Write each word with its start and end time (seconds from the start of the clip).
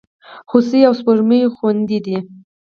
هوسۍ 0.51 0.81
او 0.87 0.93
سپوږمۍ 0.99 1.41
خوېندي 1.55 1.99
دي. 2.05 2.17